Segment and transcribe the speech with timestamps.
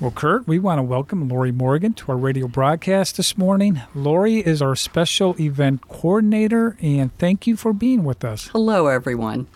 [0.00, 3.82] Well, Kurt, we want to welcome Lori Morgan to our radio broadcast this morning.
[3.96, 8.46] Lori is our special event coordinator, and thank you for being with us.
[8.52, 9.48] Hello, everyone.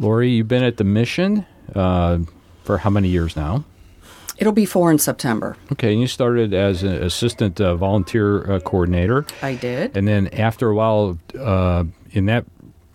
[0.00, 2.18] Lori, you've been at the mission uh,
[2.64, 3.62] for how many years now?
[4.38, 5.56] It'll be four in September.
[5.70, 9.24] Okay, and you started as an assistant uh, volunteer uh, coordinator.
[9.40, 9.96] I did.
[9.96, 12.44] And then after a while uh, in that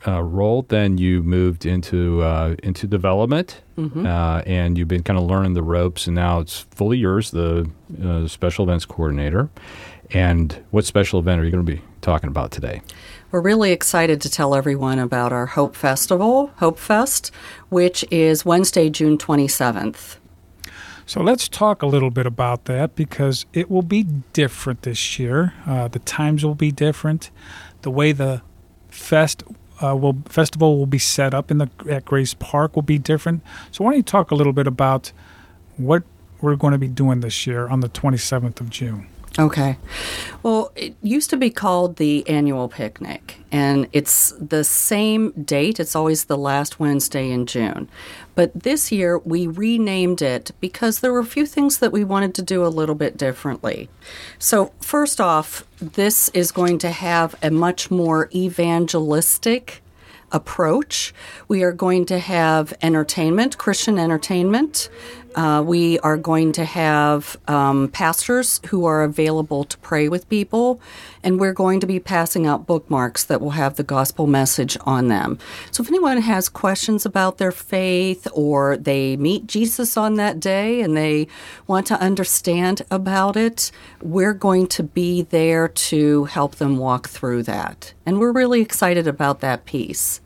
[0.08, 4.06] uh, role, then you moved into uh, into development, Mm-hmm.
[4.06, 7.70] uh, and you've been kind of learning the ropes, and now it's fully yours, the
[8.04, 9.50] uh, special events coordinator.
[10.12, 12.82] And what special event are you going to be talking about today?
[13.32, 17.32] We're really excited to tell everyone about our Hope Festival, Hope Fest,
[17.70, 20.18] which is Wednesday, June 27th.
[21.06, 25.54] So let's talk a little bit about that because it will be different this year.
[25.66, 27.32] Uh, the times will be different.
[27.84, 28.42] The way the
[28.90, 29.43] fest
[29.83, 33.42] uh, will festival will be set up in the at Grace Park will be different.
[33.72, 35.11] So why don't you talk a little bit about
[35.78, 36.03] what
[36.42, 39.08] we're going to be doing this year on the 27th of June?
[39.38, 39.78] Okay.
[40.44, 45.80] Well, it used to be called the annual picnic, and it's the same date.
[45.80, 47.89] It's always the last Wednesday in June.
[48.40, 52.34] But this year we renamed it because there were a few things that we wanted
[52.36, 53.90] to do a little bit differently.
[54.38, 59.82] So, first off, this is going to have a much more evangelistic
[60.32, 61.14] approach.
[61.50, 64.88] We are going to have entertainment, Christian entertainment.
[65.36, 70.82] Uh, we are going to have um, pastors who are available to pray with people,
[71.24, 75.08] and we're going to be passing out bookmarks that will have the gospel message on
[75.08, 75.38] them.
[75.72, 80.82] So if anyone has questions about their faith or they meet Jesus on that day
[80.82, 81.28] and they
[81.68, 87.44] want to understand about it, we're going to be there to help them walk through
[87.44, 87.94] that.
[88.06, 90.22] And we're really excited about that piece.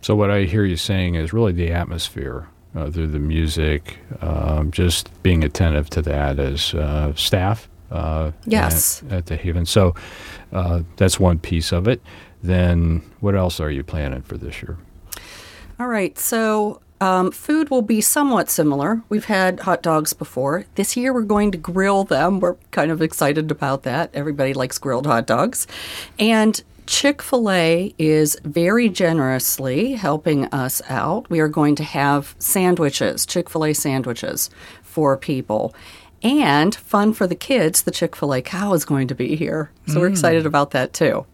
[0.00, 4.70] So what I hear you saying is really the atmosphere uh, through the music, um,
[4.70, 7.68] just being attentive to that as uh, staff.
[7.90, 9.02] Uh, Yes.
[9.04, 9.64] At, at the Haven.
[9.66, 9.94] So
[10.52, 12.02] uh, that's one piece of it.
[12.42, 14.76] Then what else are you planning for this year?
[15.78, 19.02] All right, so um, food will be somewhat similar.
[19.08, 20.64] We've had hot dogs before.
[20.74, 22.40] This year we're going to grill them.
[22.40, 24.10] We're kind of excited about that.
[24.14, 25.66] Everybody likes grilled hot dogs.
[26.18, 31.28] And Chick fil A is very generously helping us out.
[31.28, 34.50] We are going to have sandwiches, Chick fil A sandwiches
[34.82, 35.74] for people.
[36.22, 39.70] And fun for the kids, the Chick fil A cow is going to be here.
[39.86, 41.26] So we're excited about that too.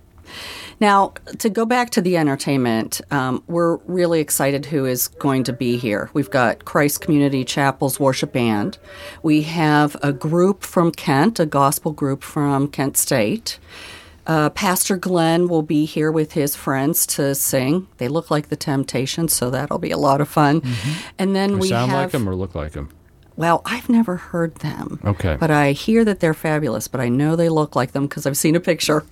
[0.80, 5.52] Now, to go back to the entertainment, um, we're really excited who is going to
[5.52, 6.10] be here.
[6.12, 8.78] We've got Christ Community Chapel's worship band.
[9.22, 13.60] We have a group from Kent, a gospel group from Kent State.
[14.26, 17.88] Uh, Pastor Glenn will be here with his friends to sing.
[17.98, 20.62] They look like the Temptations, so that'll be a lot of fun.
[21.18, 22.00] And then They we sound have.
[22.02, 22.88] like them or look like them?
[23.34, 25.00] Well, I've never heard them.
[25.04, 25.36] Okay.
[25.40, 28.36] But I hear that they're fabulous, but I know they look like them because I've
[28.36, 29.04] seen a picture.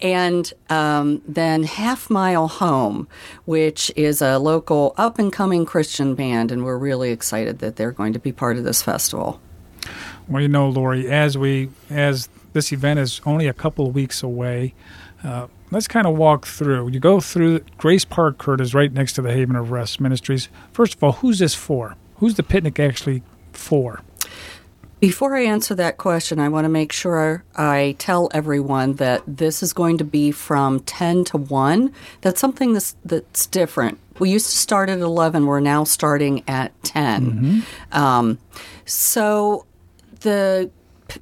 [0.00, 3.08] And um, then Half Mile Home,
[3.46, 7.90] which is a local up and coming Christian band, and we're really excited that they're
[7.90, 9.40] going to be part of this festival.
[10.28, 14.20] Well, you know, Lori, as we as this event is only a couple of weeks
[14.20, 14.74] away,
[15.22, 16.88] uh, let's kind of walk through.
[16.88, 18.38] You go through Grace Park.
[18.38, 20.48] Kurt is right next to the Haven of Rest Ministries.
[20.72, 21.94] First of all, who's this for?
[22.16, 24.02] Who's the picnic actually for?
[24.98, 29.62] Before I answer that question, I want to make sure I tell everyone that this
[29.62, 31.92] is going to be from 10 to 1.
[32.22, 34.00] That's something that's, that's different.
[34.18, 37.64] We used to start at 11, we're now starting at 10.
[37.92, 38.38] Um,
[38.84, 39.64] so
[40.20, 40.72] the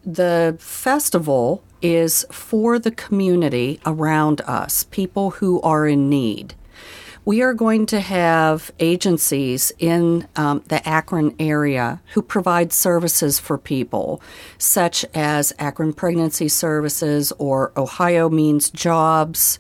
[0.05, 6.55] the festival is for the community around us, people who are in need.
[7.25, 13.59] We are going to have agencies in um, the Akron area who provide services for
[13.59, 14.23] people,
[14.59, 19.59] such as Akron Pregnancy Services or Ohio Means Jobs.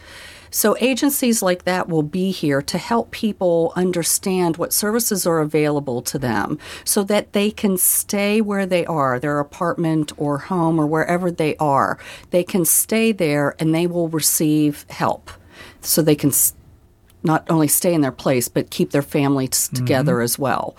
[0.56, 6.00] So, agencies like that will be here to help people understand what services are available
[6.00, 10.86] to them so that they can stay where they are, their apartment or home or
[10.86, 11.98] wherever they are.
[12.30, 15.30] They can stay there and they will receive help
[15.83, 16.33] so they can
[17.27, 20.77] not only stay in their place, but keep their families together as well.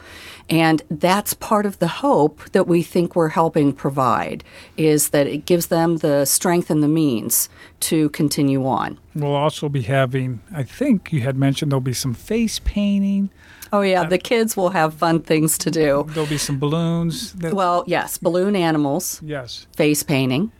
[0.50, 4.44] And that's part of the hope that we think we're helping provide
[4.78, 7.50] is that it gives them the strength and the means
[7.82, 8.98] to continue on.
[9.14, 13.30] We'll also be having, I think you had mentioned there'll be some face painting.
[13.74, 16.06] Oh yeah, the kids will have fun things to do.
[16.10, 17.34] There'll be some balloons.
[17.34, 19.68] That, Well, yes, balloon animals, yes.
[19.76, 20.54] face painting,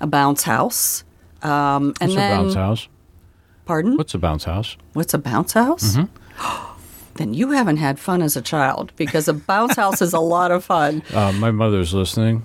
[0.00, 1.04] a bounce house,
[1.42, 2.88] um, and What's then a bounce house?
[3.68, 3.98] Pardon.
[3.98, 4.78] What's a bounce house?
[4.94, 5.98] What's a bounce house?
[7.16, 10.50] then you haven't had fun as a child because a bounce house is a lot
[10.50, 11.02] of fun.
[11.14, 12.44] Uh, my mother's listening.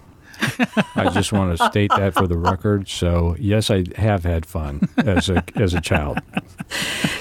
[0.95, 2.89] I just want to state that for the record.
[2.89, 6.19] So yes, I have had fun as a as a child.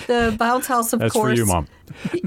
[0.08, 1.32] The bounce house, of That's course.
[1.32, 1.68] for you, mom.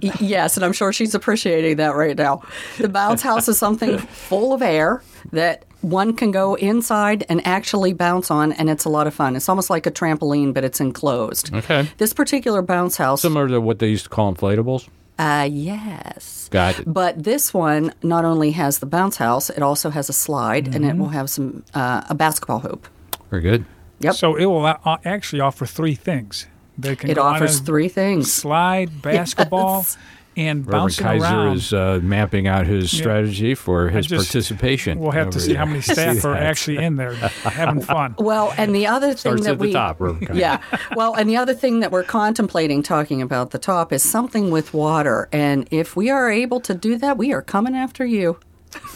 [0.02, 2.44] Y- yes, and I'm sure she's appreciating that right now.
[2.78, 5.02] The bounce house is something full of air
[5.34, 9.36] that one can go inside and actually bounce on, and it's a lot of fun.
[9.36, 11.54] It's almost like a trampoline, but it's enclosed.
[11.54, 11.88] Okay.
[11.98, 14.88] This particular bounce house, Similar to what they used to call inflatables.
[15.20, 16.50] uh, yes.
[16.52, 16.86] Got it.
[16.94, 20.86] But this one not only has the bounce house, it also has a slide, and
[20.86, 22.88] it will have some uh, a basketball hoop.
[23.30, 23.66] Very good.
[24.00, 24.16] Yep.
[24.16, 26.48] So it will uh, actually offer three things.
[26.78, 28.32] They can It offers three things.
[28.32, 29.98] slide, basketball, Yes.
[30.38, 31.58] And Reverend bouncing Kaiser around.
[31.58, 35.00] is uh, mapping out his strategy for his just- participation.
[35.00, 38.16] we'll have to over see how many staff are actually in there having fun.
[38.20, 40.40] Well, and the other thing Starts that at the we top, Reverend Kaiser.
[40.40, 40.62] yeah,
[40.96, 44.74] well, and the other thing that we're contemplating talking about the top is something with
[44.74, 48.38] water, and if we are able to do that, we are coming after you.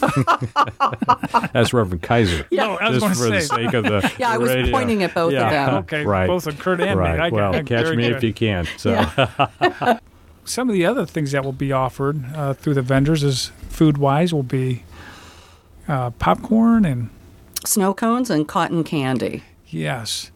[1.52, 2.46] That's Reverend Kaiser.
[2.52, 4.72] No, I was Just for gonna the sake of the Yeah, I was radio.
[4.72, 5.50] pointing at both of Yeah.
[5.50, 5.74] them.
[5.76, 6.26] Okay, right.
[6.26, 6.96] both of Kurt and me.
[7.06, 7.20] right.
[7.20, 8.16] I well, I- catch me good.
[8.16, 8.66] if you can.
[8.76, 9.98] So Yeah.
[10.44, 13.98] Some of the other things that will be offered uh, through the vendors is food
[13.98, 14.84] wise will be
[15.86, 17.10] uh, popcorn and
[17.64, 19.42] Snow cones and cotton candy.
[19.66, 20.30] yes,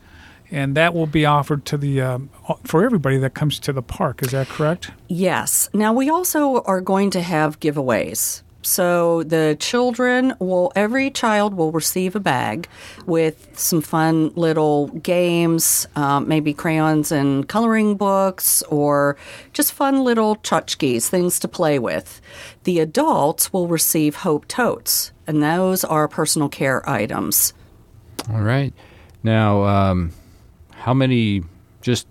[0.50, 2.28] and that will be offered to the um,
[2.64, 4.22] for everybody that comes to the park.
[4.22, 4.90] Is that correct?
[5.08, 5.68] Yes.
[5.72, 8.42] Now we also are going to have giveaways.
[8.64, 12.68] So the children will every child will receive a bag
[13.06, 19.16] with some fun little games, um, maybe crayons and coloring books, or
[19.52, 22.20] just fun little tchotchkes, things to play with.
[22.64, 27.52] The adults will receive Hope Totes, and those are personal care items.
[28.32, 28.72] all right.
[29.22, 30.12] Now, um,
[30.70, 31.42] how many?
[31.80, 32.06] Just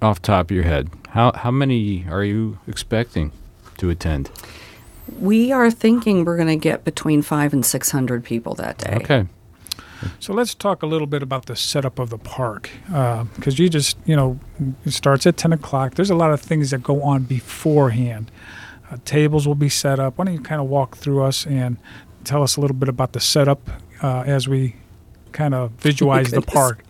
[0.00, 3.32] off top of your head, how how many are you expecting
[3.76, 4.30] to attend?
[5.18, 8.96] We are thinking we're going to get between five and six hundred people that day.
[8.96, 9.26] Okay.
[10.18, 13.98] So let's talk a little bit about the setup of the park, because you just
[14.06, 14.38] you know
[14.86, 15.94] it starts at ten o'clock.
[15.94, 18.30] There's a lot of things that go on beforehand.
[18.90, 20.18] Uh, tables will be set up.
[20.18, 21.76] Why don't you kind of walk through us and
[22.24, 23.70] tell us a little bit about the setup
[24.02, 24.74] uh, as we
[25.32, 26.84] kind of visualize the park?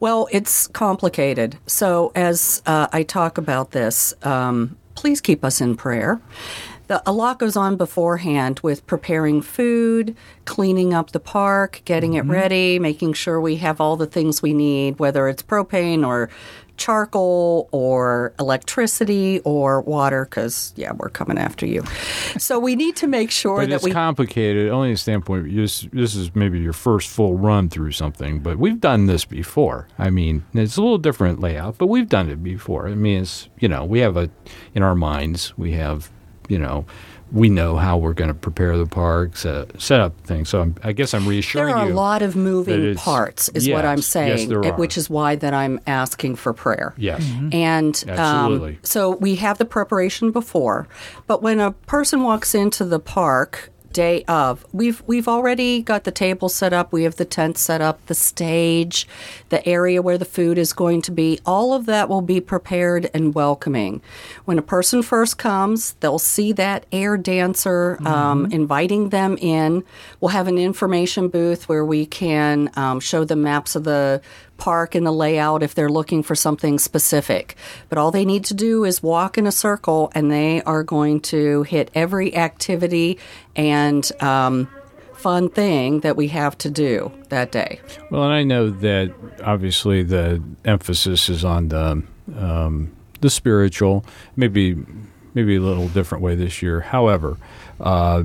[0.00, 1.56] Well, it's complicated.
[1.66, 6.20] So, as uh, I talk about this, um, please keep us in prayer.
[6.90, 12.22] The, a lot goes on beforehand with preparing food, cleaning up the park, getting it
[12.22, 12.32] mm-hmm.
[12.32, 16.30] ready, making sure we have all the things we need, whether it's propane or
[16.76, 21.84] charcoal or electricity or water, because, yeah, we're coming after you.
[22.38, 23.92] So, we need to make sure But that it's we.
[23.92, 24.70] complicated.
[24.70, 25.54] Only a standpoint.
[25.54, 29.86] This, this is maybe your first full run through something, but we've done this before.
[29.96, 32.88] I mean, it's a little different layout, but we've done it before.
[32.88, 34.28] I mean, it's you know, we have a
[34.74, 36.10] in our minds, we have
[36.50, 36.84] you know,
[37.32, 40.48] we know how we're going to prepare the parks, set, set up things.
[40.48, 41.92] So I'm, I guess I'm reassuring There are you.
[41.92, 44.76] a lot of moving parts, is what I'm yes, saying, there are.
[44.76, 46.92] which is why that I'm asking for prayer.
[46.96, 47.24] Yes.
[47.52, 50.88] And um, so we have the preparation before,
[51.28, 56.10] but when a person walks into the park day of, we've we've already got the
[56.10, 59.06] table set up, we have the tent set up, the stage,
[59.48, 61.38] the area where the food is going to be.
[61.44, 64.00] All of that will be prepared and welcoming.
[64.44, 69.84] When a person first comes, they'll see that air dancer um, inviting them in.
[70.20, 74.20] We'll have an information booth where we can um, show them maps of the
[74.60, 77.56] park and the layout if they're looking for something specific.
[77.88, 81.20] But all they need to do is walk in a circle and they are going
[81.22, 83.18] to hit every activity
[83.56, 84.68] and um,
[85.14, 87.80] fun thing that we have to do that day.
[88.10, 89.12] Well, and I know that
[89.42, 92.02] obviously the emphasis is on the
[92.36, 94.04] um, the spiritual,
[94.36, 94.76] maybe
[95.34, 96.80] maybe a little different way this year.
[96.80, 97.36] However,
[97.80, 98.24] uh,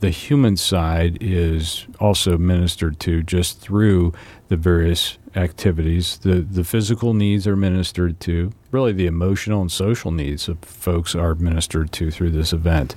[0.00, 4.12] the human side is also ministered to just through
[4.48, 6.18] the various activities.
[6.18, 8.52] The the physical needs are ministered to.
[8.72, 12.96] Really, the emotional and social needs of folks are ministered to through this event,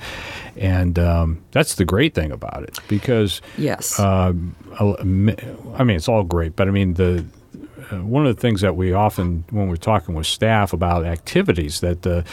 [0.57, 3.99] and um, that's the great thing about it because Yes.
[3.99, 4.33] uh,
[4.79, 7.25] I mean, it's all great, but I mean the
[7.93, 11.79] uh, one of the things that we often, when we're talking with staff about activities
[11.81, 12.25] that the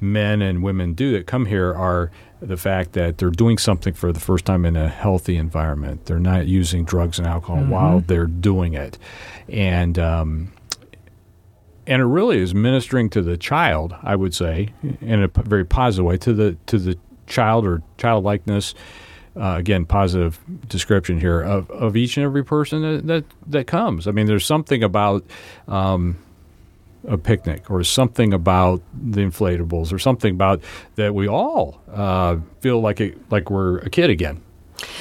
[0.00, 2.10] men and women do that come here, are
[2.40, 6.06] the fact that they're doing something for the first time in a healthy environment.
[6.06, 8.96] They're not using drugs and alcohol while they're doing it,
[9.48, 10.52] and um,
[11.86, 13.94] and it really is ministering to the child.
[14.02, 18.74] I would say, in a very positive way, to the to the child or childlikeness
[19.38, 24.06] uh, again, positive description here of, of each and every person that, that, that comes.
[24.06, 25.24] I mean, there's something about,
[25.66, 26.18] um,
[27.06, 30.60] a picnic or something about the inflatables or something about
[30.96, 34.42] that we all uh, feel like it, like we're a kid again.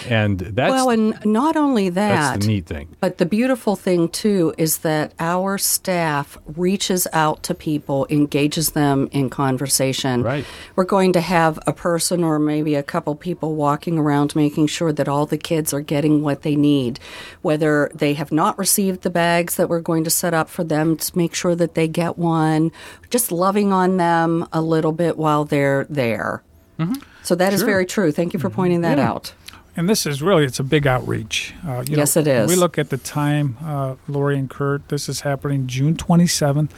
[0.10, 2.96] And that's well, and not only that's that, the neat thing.
[3.00, 9.08] but the beautiful thing too is that our staff reaches out to people, engages them
[9.12, 10.24] in conversation.
[10.24, 10.46] Right.
[10.76, 14.92] We're going to have a person or maybe a couple people walking around making sure
[14.94, 17.00] that all the kids are getting what they need.
[17.42, 20.98] Whether they have not received the bags that we're going to set up for them,
[20.98, 22.72] to make sure that they get one,
[23.10, 26.44] just loving on them a little bit while they're there.
[26.80, 26.94] Mm-hmm.
[27.24, 27.68] So that is Sure.
[27.68, 28.12] very true.
[28.12, 28.56] Thank you for mm-hmm.
[28.56, 29.10] pointing that Yeah.
[29.10, 29.34] out.
[29.78, 31.54] And this is really, it's a big outreach.
[31.66, 32.50] Uh, you Yes, know, it is.
[32.50, 36.72] We look at the time, uh, Lori and Kurt, this is happening June 27th.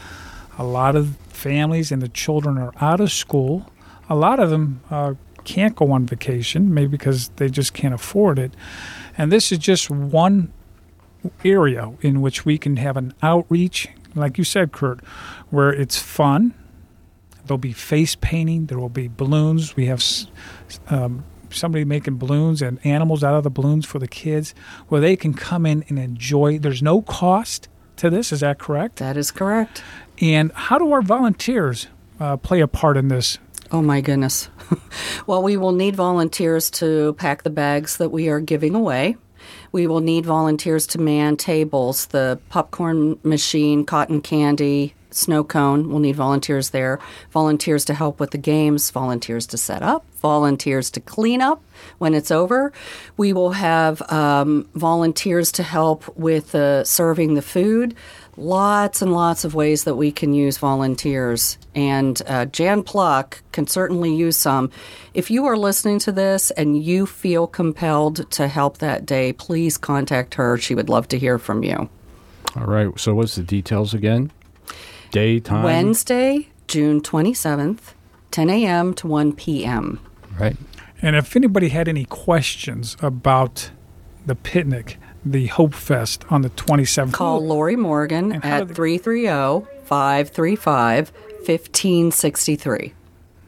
[0.57, 3.71] A lot of families and the children are out of school.
[4.09, 5.13] A lot of them uh,
[5.45, 8.53] can't go on vacation, maybe because they just can't afford it.
[9.17, 10.51] And this is just one
[11.45, 14.99] area in which we can have an outreach, like you said, Kurt,
[15.49, 16.53] where it's fun.
[17.45, 18.65] There'll be face painting.
[18.65, 19.77] There will be balloons.
[19.77, 20.03] We have
[20.89, 24.53] um, somebody making balloons and animals out of the balloons for the kids,
[24.87, 26.59] where they can come in and enjoy.
[26.59, 28.31] There's no cost to this.
[28.31, 28.97] Is that correct?
[28.97, 29.83] That is correct.
[30.21, 31.87] And how do our volunteers
[32.19, 33.37] uh, play a part in this?
[33.71, 34.49] Oh my goodness.
[35.27, 39.15] well, we will need volunteers to pack the bags that we are giving away.
[39.71, 45.89] We will need volunteers to man tables, the popcorn machine, cotton candy, snow cone.
[45.89, 46.99] We'll need volunteers there.
[47.31, 51.63] Volunteers to help with the games, volunteers to set up, volunteers to clean up
[51.97, 52.71] when it's over.
[53.17, 57.95] We will have um, volunteers to help with uh, serving the food.
[58.37, 61.57] Lots and lots of ways that we can use volunteers.
[61.75, 64.71] And uh, Jan Pluck can certainly use some.
[65.13, 69.77] If you are listening to this and you feel compelled to help that day, please
[69.77, 70.57] contact her.
[70.57, 71.89] She would love to hear from you.
[72.55, 72.97] All right.
[72.97, 74.31] So what's the details again?
[75.11, 75.63] Day, time?
[75.63, 77.93] Wednesday, June 27th,
[78.31, 78.93] 10 a.m.
[78.95, 79.99] to 1 p.m.
[80.39, 80.55] Right.
[81.01, 83.71] And if anybody had any questions about
[84.25, 89.65] the picnic, the Hope Fest on the 27th, Call Lori Morgan And at they- 330
[89.85, 91.11] 535
[91.45, 92.93] 1563.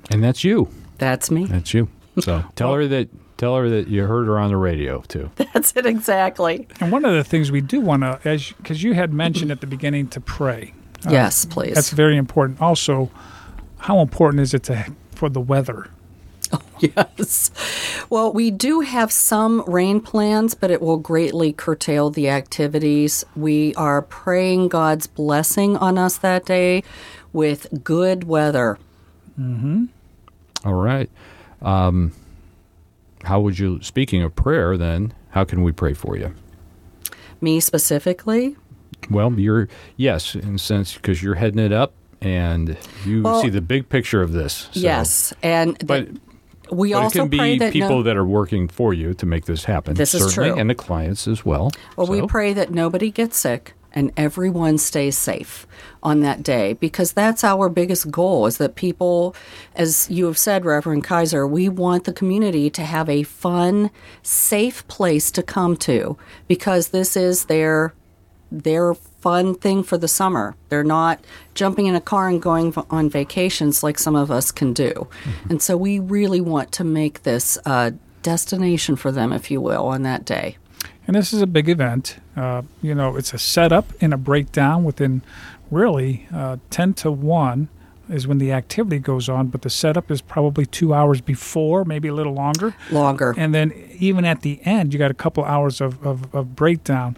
[0.10, 0.70] And that's you.
[0.98, 1.46] That's me.
[1.46, 1.88] That's you.
[2.20, 5.32] So tell her that tell her that you heard her on the radio too.
[5.53, 6.68] That's it exactly.
[6.80, 9.62] And one of the things we do want to, as because you had mentioned at
[9.62, 10.74] the beginning, to pray.
[11.05, 11.74] Uh, yes, please.
[11.75, 12.62] That's very important.
[12.62, 13.10] Also,
[13.79, 15.88] how important is it to for the weather?
[16.79, 17.51] Yes.
[18.10, 23.24] Well, we do have some rain plans, but it will greatly curtail the activities.
[23.36, 26.84] We are praying God's blessing on us that day
[27.34, 28.79] with good weather.
[29.36, 29.86] Hmm.
[30.65, 31.10] All right.
[31.62, 32.13] Um,
[33.24, 36.34] how would you speaking of prayer then, how can we pray for you?
[37.39, 38.55] Me specifically,
[39.10, 39.67] Well, you're
[39.98, 43.89] yes, in a sense because you're heading it up and you Well, see the big
[43.89, 44.70] picture of this.
[44.72, 45.34] So- yes.
[45.41, 46.10] And But
[46.72, 49.13] we but it also can pray be that people no, that are working for you
[49.15, 49.96] to make this happen.
[49.96, 50.55] This is true.
[50.55, 51.72] and the clients as well.
[51.98, 55.67] Well, we pray that nobody gets sick and everyone stays safe
[56.01, 59.36] on that day because that's our biggest goal is that people
[59.75, 63.91] as you have said Reverend Kaiser we want the community to have a fun
[64.24, 66.17] safe place to come to
[66.48, 67.93] because this is their
[68.51, 70.55] their fun thing for the summer.
[70.70, 74.51] They're not jumping in a car and going v- on vacations like some of us
[74.51, 75.08] can do.
[75.50, 77.93] And so we really want to make this a
[78.24, 80.58] destination for them if you will on that day.
[81.08, 82.17] And this is a big event.
[82.36, 85.22] Uh, you know, it's a setup and a breakdown within
[85.70, 87.70] really uh, 10 to 1
[88.12, 92.08] is when the activity goes on, but the setup is probably two hours before, maybe
[92.08, 92.75] a little longer.
[92.91, 93.34] Longer.
[93.38, 97.18] And then even at the end, you got a couple hours of, of, of breakdown.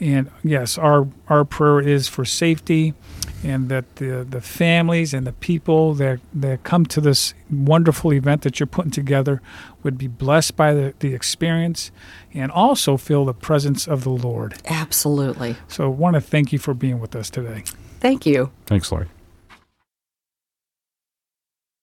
[0.00, 2.94] And yes, our, our prayer is for safety
[3.42, 8.42] and that the, the families and the people that, that come to this wonderful event
[8.42, 9.40] that you're putting together
[9.82, 11.90] would be blessed by the, the experience
[12.34, 14.54] and also feel the presence of the Lord.
[14.66, 15.56] Absolutely.
[15.68, 17.64] So I want to thank you for being with us today.
[18.00, 18.50] Thank you.
[18.66, 19.08] Thanks, Lori.